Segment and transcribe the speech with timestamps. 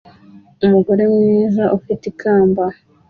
[0.65, 2.63] Umugore mwiza ufite ikamba